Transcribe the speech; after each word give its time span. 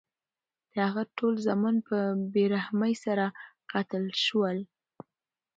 د 0.73 0.75
هغه 0.87 1.03
ټول 1.17 1.33
زامن 1.47 1.75
په 1.87 1.97
بې 2.33 2.45
رحمۍ 2.55 2.93
سره 3.05 3.25
قتل 3.71 4.03
شول. 4.25 4.57